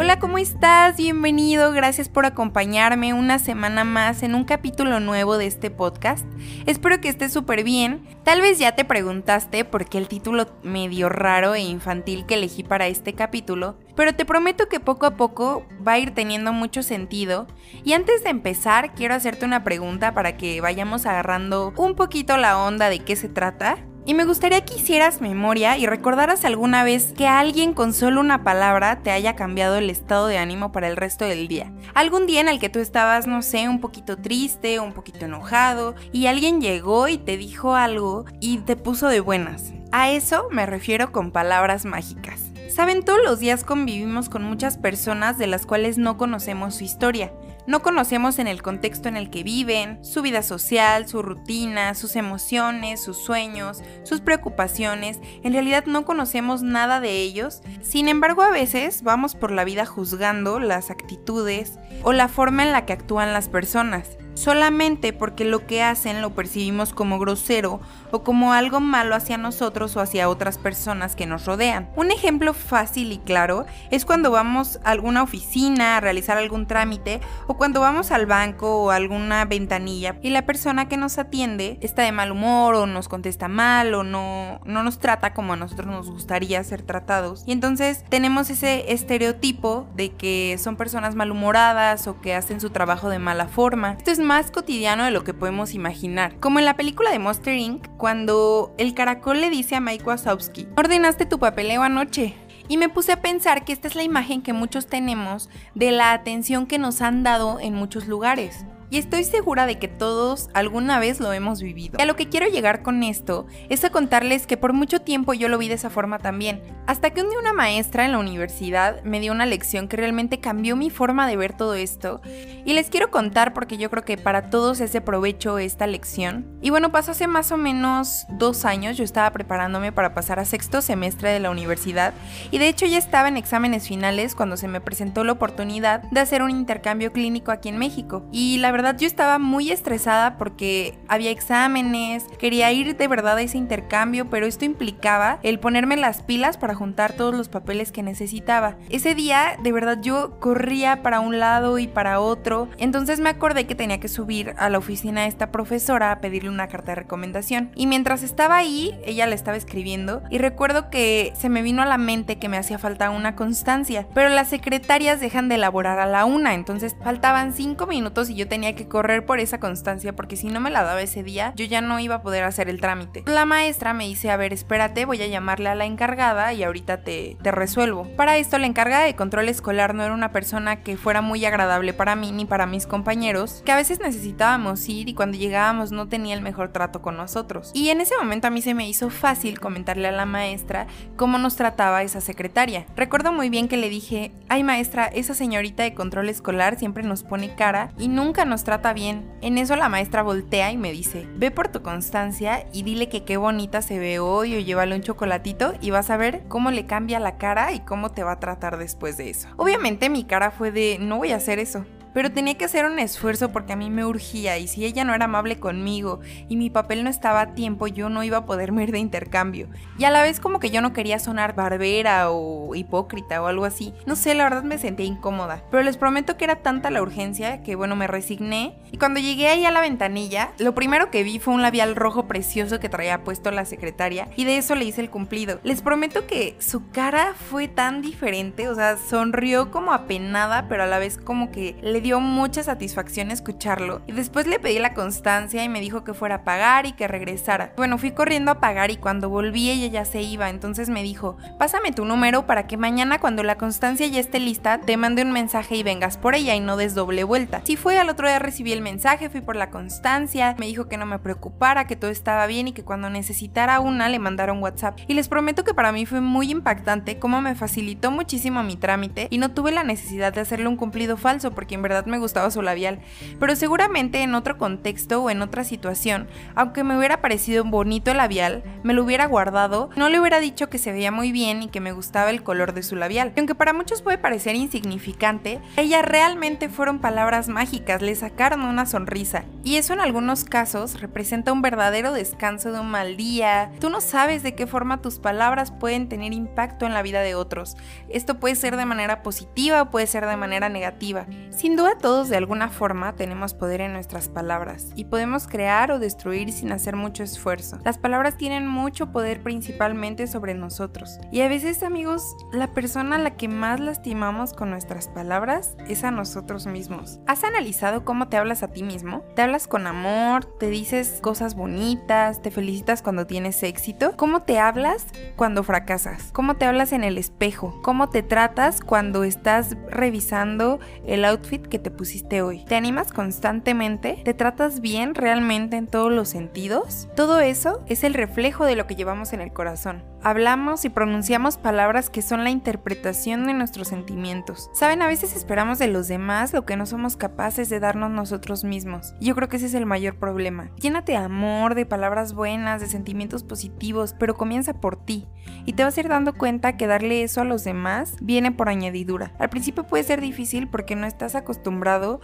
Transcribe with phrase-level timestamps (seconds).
[0.00, 0.96] Hola, ¿cómo estás?
[0.96, 6.24] Bienvenido, gracias por acompañarme una semana más en un capítulo nuevo de este podcast.
[6.66, 8.06] Espero que estés súper bien.
[8.22, 12.62] Tal vez ya te preguntaste por qué el título medio raro e infantil que elegí
[12.62, 16.84] para este capítulo, pero te prometo que poco a poco va a ir teniendo mucho
[16.84, 17.48] sentido.
[17.82, 22.56] Y antes de empezar, quiero hacerte una pregunta para que vayamos agarrando un poquito la
[22.56, 23.87] onda de qué se trata.
[24.08, 28.42] Y me gustaría que hicieras memoria y recordaras alguna vez que alguien con solo una
[28.42, 31.70] palabra te haya cambiado el estado de ánimo para el resto del día.
[31.92, 35.94] Algún día en el que tú estabas, no sé, un poquito triste, un poquito enojado,
[36.10, 39.74] y alguien llegó y te dijo algo y te puso de buenas.
[39.92, 42.47] A eso me refiero con palabras mágicas.
[42.78, 47.32] Saben, todos los días convivimos con muchas personas de las cuales no conocemos su historia.
[47.66, 52.14] No conocemos en el contexto en el que viven, su vida social, su rutina, sus
[52.14, 55.18] emociones, sus sueños, sus preocupaciones.
[55.42, 57.62] En realidad no conocemos nada de ellos.
[57.82, 62.70] Sin embargo, a veces vamos por la vida juzgando las actitudes o la forma en
[62.70, 67.80] la que actúan las personas solamente porque lo que hacen lo percibimos como grosero
[68.10, 71.90] o como algo malo hacia nosotros o hacia otras personas que nos rodean.
[71.96, 77.20] Un ejemplo fácil y claro es cuando vamos a alguna oficina a realizar algún trámite
[77.46, 81.78] o cuando vamos al banco o a alguna ventanilla y la persona que nos atiende
[81.80, 85.56] está de mal humor o nos contesta mal o no, no nos trata como a
[85.56, 87.44] nosotros nos gustaría ser tratados.
[87.46, 93.08] Y entonces tenemos ese estereotipo de que son personas malhumoradas o que hacen su trabajo
[93.08, 93.92] de mala forma.
[93.92, 96.38] Esto es más cotidiano de lo que podemos imaginar.
[96.40, 100.68] Como en la película de Monster Inc., cuando el caracol le dice a Mike Wazowski,
[100.76, 102.34] ordenaste tu papeleo anoche.
[102.68, 106.12] Y me puse a pensar que esta es la imagen que muchos tenemos de la
[106.12, 108.64] atención que nos han dado en muchos lugares.
[108.90, 111.96] Y estoy segura de que todos alguna vez lo hemos vivido.
[111.98, 115.34] Y a lo que quiero llegar con esto es a contarles que por mucho tiempo
[115.34, 116.62] yo lo vi de esa forma también.
[116.86, 120.40] Hasta que un día una maestra en la universidad me dio una lección que realmente
[120.40, 122.22] cambió mi forma de ver todo esto.
[122.64, 126.58] Y les quiero contar porque yo creo que para todos es de provecho esta lección.
[126.62, 128.96] Y bueno, pasó hace más o menos dos años.
[128.96, 132.14] Yo estaba preparándome para pasar a sexto semestre de la universidad.
[132.50, 136.20] Y de hecho ya estaba en exámenes finales cuando se me presentó la oportunidad de
[136.20, 138.26] hacer un intercambio clínico aquí en México.
[138.32, 143.42] Y la verdad yo estaba muy estresada porque había exámenes, quería ir de verdad a
[143.42, 148.04] ese intercambio, pero esto implicaba el ponerme las pilas para juntar todos los papeles que
[148.04, 148.76] necesitaba.
[148.88, 153.66] Ese día de verdad yo corría para un lado y para otro, entonces me acordé
[153.66, 157.00] que tenía que subir a la oficina de esta profesora a pedirle una carta de
[157.00, 157.72] recomendación.
[157.74, 161.86] Y mientras estaba ahí, ella le estaba escribiendo y recuerdo que se me vino a
[161.86, 166.06] la mente que me hacía falta una constancia, pero las secretarias dejan de elaborar a
[166.06, 170.36] la una, entonces faltaban cinco minutos y yo tenía que correr por esa constancia porque
[170.36, 172.80] si no me la daba ese día, yo ya no iba a poder hacer el
[172.80, 173.22] trámite.
[173.26, 177.02] La maestra me dice, a ver, espérate, voy a llamarle a la encargada y ahorita
[177.02, 178.08] te, te resuelvo.
[178.16, 181.92] Para esto, la encargada de control escolar no era una persona que fuera muy agradable
[181.94, 186.08] para mí ni para mis compañeros, que a veces necesitábamos ir y cuando llegábamos no
[186.08, 187.70] tenía el mejor trato con nosotros.
[187.74, 190.86] Y en ese momento a mí se me hizo fácil comentarle a la maestra
[191.16, 192.86] cómo nos trataba esa secretaria.
[192.96, 197.22] Recuerdo muy bien que le dije, ay maestra, esa señorita de control escolar siempre nos
[197.22, 199.30] pone cara y nunca nos trata bien.
[199.40, 203.24] En eso la maestra voltea y me dice, ve por tu constancia y dile que
[203.24, 206.86] qué bonita se ve hoy o llévale un chocolatito y vas a ver cómo le
[206.86, 209.48] cambia la cara y cómo te va a tratar después de eso.
[209.56, 211.84] Obviamente mi cara fue de, no voy a hacer eso
[212.18, 215.14] pero tenía que hacer un esfuerzo porque a mí me urgía y si ella no
[215.14, 216.18] era amable conmigo
[216.48, 219.68] y mi papel no estaba a tiempo, yo no iba a poderme ir de intercambio.
[219.98, 223.64] Y a la vez como que yo no quería sonar barbera o hipócrita o algo
[223.64, 223.94] así.
[224.04, 227.62] No sé, la verdad me sentía incómoda, pero les prometo que era tanta la urgencia
[227.62, 231.38] que bueno, me resigné y cuando llegué ahí a la ventanilla, lo primero que vi
[231.38, 235.02] fue un labial rojo precioso que traía puesto la secretaria y de eso le hice
[235.02, 235.60] el cumplido.
[235.62, 240.86] Les prometo que su cara fue tan diferente, o sea, sonrió como apenada, pero a
[240.86, 244.94] la vez como que le dio dio mucha satisfacción escucharlo y después le pedí la
[244.94, 247.74] constancia y me dijo que fuera a pagar y que regresara.
[247.76, 251.36] Bueno, fui corriendo a pagar y cuando volví ella ya se iba, entonces me dijo,
[251.58, 255.32] pásame tu número para que mañana cuando la constancia ya esté lista te mande un
[255.32, 257.60] mensaje y vengas por ella y no des doble vuelta.
[257.64, 260.96] Si fue al otro día recibí el mensaje, fui por la constancia, me dijo que
[260.96, 264.62] no me preocupara, que todo estaba bien y que cuando necesitara una le mandara un
[264.62, 264.98] WhatsApp.
[265.08, 269.28] Y les prometo que para mí fue muy impactante cómo me facilitó muchísimo mi trámite
[269.28, 272.50] y no tuve la necesidad de hacerle un cumplido falso porque en verdad me gustaba
[272.50, 273.00] su labial,
[273.40, 278.18] pero seguramente en otro contexto o en otra situación, aunque me hubiera parecido bonito el
[278.18, 281.68] labial, me lo hubiera guardado, no le hubiera dicho que se veía muy bien y
[281.68, 283.32] que me gustaba el color de su labial.
[283.34, 288.86] Y aunque para muchos puede parecer insignificante, ella realmente fueron palabras mágicas, le sacaron una
[288.86, 289.44] sonrisa.
[289.64, 293.70] Y eso en algunos casos representa un verdadero descanso de un mal día.
[293.80, 297.34] Tú no sabes de qué forma tus palabras pueden tener impacto en la vida de
[297.34, 297.76] otros.
[298.08, 301.26] Esto puede ser de manera positiva o puede ser de manera negativa.
[301.50, 306.00] Sin duda todos de alguna forma tenemos poder en nuestras palabras y podemos crear o
[306.00, 307.78] destruir sin hacer mucho esfuerzo.
[307.84, 311.20] Las palabras tienen mucho poder principalmente sobre nosotros.
[311.30, 316.02] Y a veces amigos, la persona a la que más lastimamos con nuestras palabras es
[316.02, 317.20] a nosotros mismos.
[317.28, 319.22] ¿Has analizado cómo te hablas a ti mismo?
[319.36, 320.46] ¿Te hablas con amor?
[320.58, 322.42] ¿Te dices cosas bonitas?
[322.42, 324.14] ¿Te felicitas cuando tienes éxito?
[324.16, 326.30] ¿Cómo te hablas cuando fracasas?
[326.32, 327.80] ¿Cómo te hablas en el espejo?
[327.84, 332.64] ¿Cómo te tratas cuando estás revisando el outfit que te pusiste hoy?
[332.64, 334.20] ¿Te animas constantemente?
[334.24, 337.08] ¿Te tratas bien realmente en todos los sentidos?
[337.14, 340.02] Todo eso es el reflejo de lo que llevamos en el corazón.
[340.22, 344.68] Hablamos y pronunciamos palabras que son la interpretación de nuestros sentimientos.
[344.72, 348.64] Saben, a veces esperamos de los demás lo que no somos capaces de darnos nosotros
[348.64, 349.14] mismos.
[349.20, 350.70] Yo creo que ese es el mayor problema.
[350.80, 355.28] Llénate de amor, de palabras buenas, de sentimientos positivos, pero comienza por ti.
[355.64, 358.68] Y te vas a ir dando cuenta que darle eso a los demás viene por
[358.68, 359.32] añadidura.
[359.38, 361.57] Al principio puede ser difícil porque no estás acostumbrado,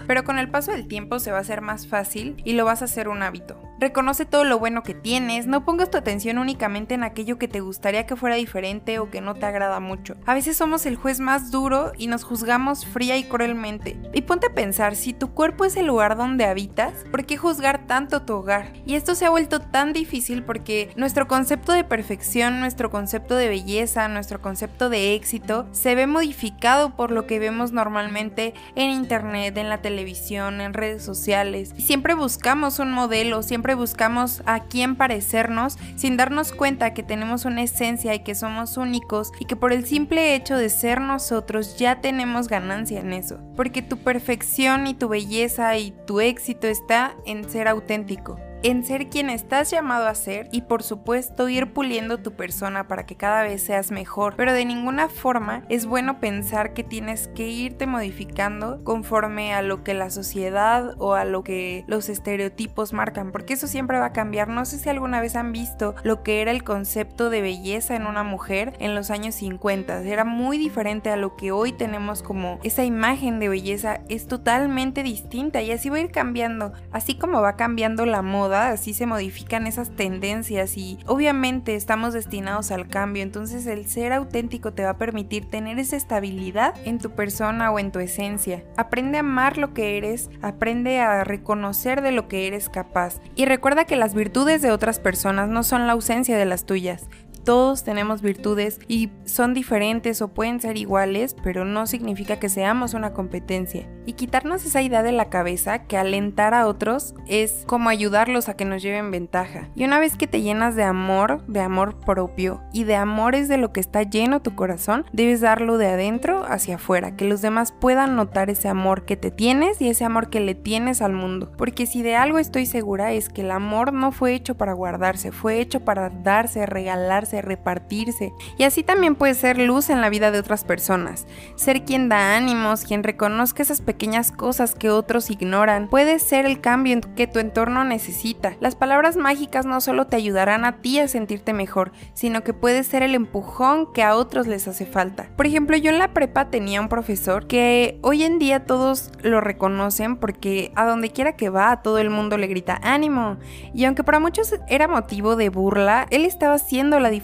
[0.06, 2.82] pero con el paso del tiempo se va a hacer más fácil y lo vas
[2.82, 3.60] a hacer un hábito.
[3.78, 7.60] Reconoce todo lo bueno que tienes, no pongas tu atención únicamente en aquello que te
[7.60, 10.14] gustaría que fuera diferente o que no te agrada mucho.
[10.26, 13.98] A veces somos el juez más duro y nos juzgamos fría y cruelmente.
[14.12, 17.86] Y ponte a pensar, si tu cuerpo es el lugar donde habitas, ¿por qué juzgar
[17.86, 18.72] tanto tu hogar?
[18.86, 23.48] Y esto se ha vuelto tan difícil porque nuestro concepto de perfección, nuestro concepto de
[23.48, 29.56] belleza, nuestro concepto de éxito se ve modificado por lo que vemos normalmente en internet,
[29.56, 31.72] en la televisión, en redes sociales.
[31.76, 37.46] Y siempre buscamos un modelo, siempre buscamos a quién parecernos sin darnos cuenta que tenemos
[37.46, 41.78] una esencia y que somos únicos y que por el simple hecho de ser nosotros
[41.78, 43.40] ya tenemos ganancia en eso.
[43.56, 49.10] Porque tu perfección y tu belleza y tu éxito está en ser auténtico en ser
[49.10, 53.42] quien estás llamado a ser y por supuesto ir puliendo tu persona para que cada
[53.42, 58.82] vez seas mejor, pero de ninguna forma es bueno pensar que tienes que irte modificando
[58.82, 63.66] conforme a lo que la sociedad o a lo que los estereotipos marcan, porque eso
[63.66, 64.48] siempre va a cambiar.
[64.48, 68.06] No sé si alguna vez han visto lo que era el concepto de belleza en
[68.06, 72.60] una mujer en los años 50, era muy diferente a lo que hoy tenemos como
[72.62, 77.42] esa imagen de belleza, es totalmente distinta y así va a ir cambiando, así como
[77.42, 83.22] va cambiando la moda así se modifican esas tendencias y obviamente estamos destinados al cambio,
[83.22, 87.78] entonces el ser auténtico te va a permitir tener esa estabilidad en tu persona o
[87.78, 88.64] en tu esencia.
[88.76, 93.44] Aprende a amar lo que eres, aprende a reconocer de lo que eres capaz y
[93.44, 97.08] recuerda que las virtudes de otras personas no son la ausencia de las tuyas,
[97.44, 102.94] todos tenemos virtudes y son diferentes o pueden ser iguales, pero no significa que seamos
[102.94, 103.88] una competencia.
[104.06, 108.56] Y quitarnos esa idea de la cabeza que alentar a otros es como ayudarlos a
[108.56, 109.68] que nos lleven ventaja.
[109.74, 113.56] Y una vez que te llenas de amor, de amor propio y de amores de
[113.56, 117.72] lo que está lleno tu corazón, debes darlo de adentro hacia afuera, que los demás
[117.72, 121.52] puedan notar ese amor que te tienes y ese amor que le tienes al mundo.
[121.56, 125.32] Porque si de algo estoy segura es que el amor no fue hecho para guardarse,
[125.32, 128.32] fue hecho para darse, regalarse, repartirse.
[128.56, 131.26] Y así también puede ser luz en la vida de otras personas.
[131.56, 136.60] Ser quien da ánimos, quien reconozca esas pequeñas cosas que otros ignoran, puede ser el
[136.60, 136.84] cambio
[137.16, 138.56] que tu entorno necesita.
[138.60, 142.84] Las palabras mágicas no solo te ayudarán a ti a sentirte mejor, sino que puede
[142.84, 145.30] ser el empujón que a otros les hace falta.
[145.36, 149.40] Por ejemplo, yo en la prepa tenía un profesor que hoy en día todos lo
[149.40, 153.38] reconocen porque a donde quiera que va, todo el mundo le grita ánimo.
[153.72, 157.23] Y aunque para muchos era motivo de burla, él estaba haciendo la diferencia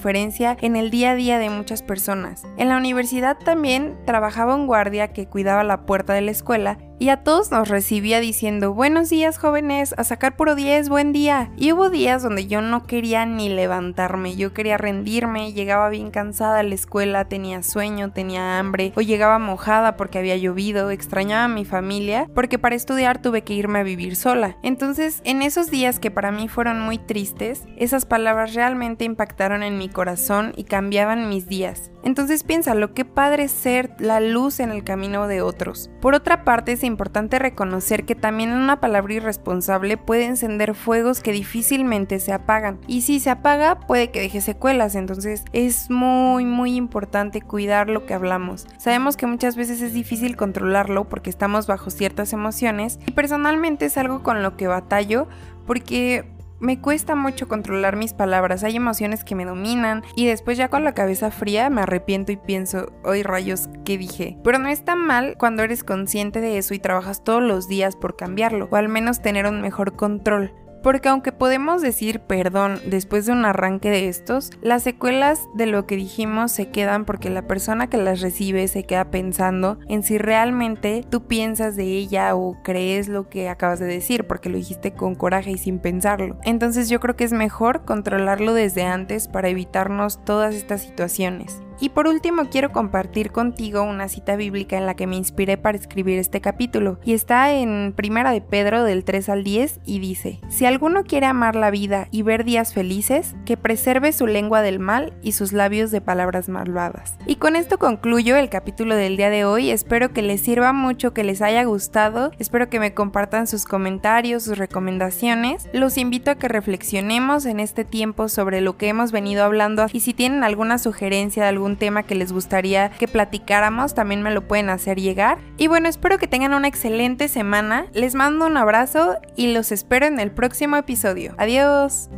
[0.61, 2.45] en el día a día de muchas personas.
[2.57, 7.09] En la universidad también trabajaba un guardia que cuidaba la puerta de la escuela y
[7.09, 11.51] a todos nos recibía diciendo buenos días jóvenes, a sacar puro 10, buen día.
[11.57, 16.59] Y hubo días donde yo no quería ni levantarme, yo quería rendirme, llegaba bien cansada
[16.59, 21.49] a la escuela, tenía sueño, tenía hambre, o llegaba mojada porque había llovido, extrañaba a
[21.49, 24.59] mi familia, porque para estudiar tuve que irme a vivir sola.
[24.63, 29.79] Entonces, en esos días que para mí fueron muy tristes, esas palabras realmente impactaron en
[29.79, 31.91] mi corazón y cambiaban mis días.
[32.03, 35.91] Entonces piénsalo, qué padre ser la luz en el camino de otros.
[36.01, 41.33] Por otra parte, se importante reconocer que también una palabra irresponsable puede encender fuegos que
[41.33, 42.79] difícilmente se apagan.
[42.87, 44.95] Y si se apaga, puede que deje secuelas.
[44.95, 48.67] Entonces es muy, muy importante cuidar lo que hablamos.
[48.79, 52.99] Sabemos que muchas veces es difícil controlarlo porque estamos bajo ciertas emociones.
[53.07, 55.29] Y personalmente es algo con lo que batallo
[55.67, 56.27] porque
[56.61, 60.85] me cuesta mucho controlar mis palabras, hay emociones que me dominan y después ya con
[60.85, 64.39] la cabeza fría me arrepiento y pienso, hoy rayos, ¿qué dije?
[64.45, 68.17] Pero no está mal cuando eres consciente de eso y trabajas todos los días por
[68.17, 70.55] cambiarlo, o al menos tener un mejor control.
[70.83, 75.87] Porque aunque podemos decir perdón después de un arranque de estos, las secuelas de lo
[75.87, 80.19] que dijimos se quedan porque la persona que las recibe se queda pensando en si
[80.19, 84.93] realmente tú piensas de ella o crees lo que acabas de decir porque lo dijiste
[84.93, 86.39] con coraje y sin pensarlo.
[86.45, 91.63] Entonces yo creo que es mejor controlarlo desde antes para evitarnos todas estas situaciones.
[91.81, 95.79] Y por último quiero compartir contigo una cita bíblica en la que me inspiré para
[95.79, 97.01] escribir este capítulo.
[97.05, 101.27] Y está en Primera de Pedro del 3 al 10 y dice, si alguno quiere
[101.27, 105.55] amar la vida y ver días felices, que preserve su lengua del mal y sus
[105.55, 107.17] labios de palabras malvadas.
[107.27, 111.15] Y con esto concluyo el capítulo del día de hoy, espero que les sirva mucho,
[111.15, 116.35] que les haya gustado, espero que me compartan sus comentarios, sus recomendaciones, los invito a
[116.35, 119.87] que reflexionemos en este tiempo sobre lo que hemos venido hablando.
[119.93, 124.47] Y si tienen alguna sugerencia de tema que les gustaría que platicáramos, también me lo
[124.47, 125.39] pueden hacer llegar.
[125.57, 127.87] Y bueno, espero que tengan una excelente semana.
[127.93, 131.35] Les mando un abrazo y los espero en el próximo episodio.
[131.39, 132.11] Adiós.